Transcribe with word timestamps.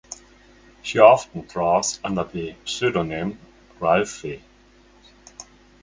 She 0.81 0.97
often 0.97 1.41
draws 1.41 1.99
under 2.03 2.23
the 2.23 2.55
pseudonym 2.65 3.37
Ralphi. 3.79 4.41